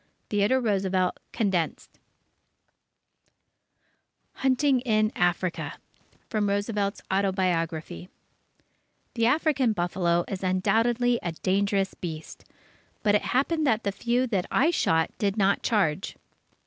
Theodore 0.31 0.59
Roosevelt 0.59 1.19
(Condensed) 1.31 1.99
HUNTING 4.37 4.79
IN 4.79 5.11
AFRICA 5.15 5.73
From 6.27 6.49
Roosevelt's 6.49 7.03
Autobiography 7.13 8.09
The 9.13 9.27
African 9.27 9.73
buffalo 9.73 10.25
is 10.27 10.41
undoubtedly 10.41 11.19
a 11.21 11.33
dangerous 11.33 11.93
beast, 11.93 12.45
but 13.03 13.13
it 13.13 13.21
happened 13.25 13.67
that 13.67 13.83
the 13.83 13.91
few 13.91 14.25
that 14.25 14.47
I 14.49 14.71
shot 14.71 15.11
did 15.19 15.37
not 15.37 15.61
charge. 15.61 16.15